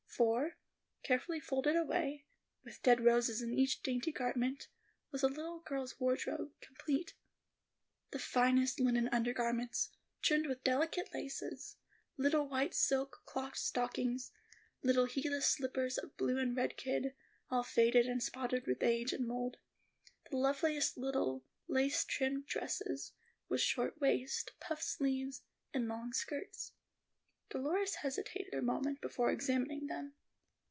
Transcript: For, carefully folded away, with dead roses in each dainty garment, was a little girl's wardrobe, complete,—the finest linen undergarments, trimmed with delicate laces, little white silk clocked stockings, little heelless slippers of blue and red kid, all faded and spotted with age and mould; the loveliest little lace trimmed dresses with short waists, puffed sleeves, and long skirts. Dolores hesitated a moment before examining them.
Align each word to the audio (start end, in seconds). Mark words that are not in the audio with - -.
For, 0.17 0.57
carefully 1.03 1.39
folded 1.39 1.75
away, 1.75 2.25
with 2.65 2.83
dead 2.83 2.99
roses 3.01 3.41
in 3.41 3.53
each 3.57 3.81
dainty 3.81 4.11
garment, 4.11 4.67
was 5.09 5.23
a 5.23 5.27
little 5.29 5.61
girl's 5.61 5.99
wardrobe, 6.01 6.51
complete,—the 6.59 8.19
finest 8.19 8.79
linen 8.81 9.07
undergarments, 9.13 9.89
trimmed 10.21 10.47
with 10.47 10.65
delicate 10.65 11.11
laces, 11.13 11.77
little 12.17 12.45
white 12.47 12.75
silk 12.75 13.21
clocked 13.25 13.57
stockings, 13.57 14.31
little 14.83 15.05
heelless 15.05 15.47
slippers 15.47 15.97
of 15.97 16.17
blue 16.17 16.37
and 16.37 16.55
red 16.57 16.75
kid, 16.77 17.15
all 17.49 17.63
faded 17.63 18.05
and 18.05 18.21
spotted 18.21 18.67
with 18.67 18.83
age 18.83 19.13
and 19.13 19.25
mould; 19.25 19.57
the 20.29 20.35
loveliest 20.37 20.97
little 20.97 21.45
lace 21.69 22.03
trimmed 22.03 22.45
dresses 22.45 23.13
with 23.47 23.61
short 23.61 23.99
waists, 24.01 24.51
puffed 24.59 24.83
sleeves, 24.83 25.41
and 25.73 25.87
long 25.87 26.11
skirts. 26.11 26.73
Dolores 27.49 27.95
hesitated 27.95 28.53
a 28.53 28.61
moment 28.61 29.01
before 29.01 29.29
examining 29.29 29.87
them. 29.87 30.13